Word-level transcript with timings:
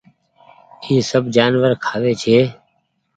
اي 0.83 0.93
سب 1.09 1.23
جآنور 1.35 1.71
کآوي 1.83 2.13
ڇي۔ 2.21 2.37